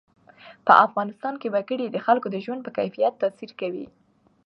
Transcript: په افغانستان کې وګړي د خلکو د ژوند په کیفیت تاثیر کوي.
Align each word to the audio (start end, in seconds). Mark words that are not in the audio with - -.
په 0.65 0.73
افغانستان 0.85 1.33
کې 1.41 1.47
وګړي 1.55 1.85
د 1.89 1.97
خلکو 2.05 2.27
د 2.31 2.35
ژوند 2.45 2.61
په 2.63 2.71
کیفیت 2.77 3.13
تاثیر 3.21 3.51
کوي. 3.61 3.85